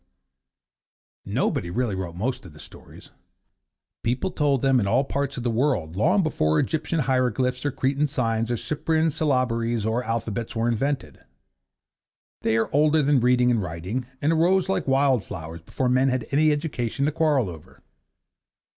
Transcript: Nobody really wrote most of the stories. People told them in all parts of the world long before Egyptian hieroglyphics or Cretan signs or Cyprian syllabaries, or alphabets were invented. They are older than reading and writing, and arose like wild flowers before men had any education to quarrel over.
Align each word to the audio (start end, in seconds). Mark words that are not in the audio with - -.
Nobody 1.27 1.69
really 1.69 1.93
wrote 1.93 2.15
most 2.15 2.43
of 2.47 2.53
the 2.53 2.59
stories. 2.59 3.11
People 4.01 4.31
told 4.31 4.63
them 4.63 4.79
in 4.79 4.87
all 4.87 5.03
parts 5.03 5.37
of 5.37 5.43
the 5.43 5.51
world 5.51 5.95
long 5.95 6.23
before 6.23 6.59
Egyptian 6.59 7.01
hieroglyphics 7.01 7.63
or 7.65 7.71
Cretan 7.71 8.07
signs 8.07 8.49
or 8.49 8.57
Cyprian 8.57 9.09
syllabaries, 9.11 9.85
or 9.85 10.03
alphabets 10.03 10.55
were 10.55 10.67
invented. 10.67 11.19
They 12.41 12.57
are 12.57 12.73
older 12.73 13.03
than 13.03 13.19
reading 13.19 13.51
and 13.51 13.61
writing, 13.61 14.07
and 14.23 14.33
arose 14.33 14.67
like 14.67 14.87
wild 14.87 15.23
flowers 15.23 15.61
before 15.61 15.87
men 15.87 16.09
had 16.09 16.25
any 16.31 16.51
education 16.51 17.05
to 17.05 17.11
quarrel 17.11 17.47
over. 17.47 17.83